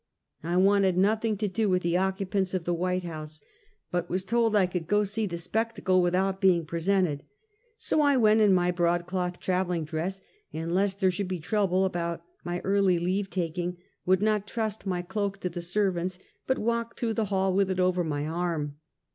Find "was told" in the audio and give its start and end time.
4.09-4.55